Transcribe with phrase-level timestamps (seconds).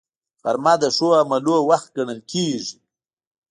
[0.43, 2.75] غرمه د ښو عملونو وخت ګڼل کېږي